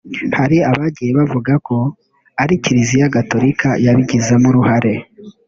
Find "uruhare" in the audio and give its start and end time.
4.51-4.93